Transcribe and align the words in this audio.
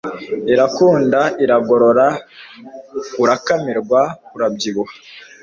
irakunda 0.53 1.19
iragorora 1.43 2.07
urakamirwa 3.23 4.01
urabyibuha 4.35 4.93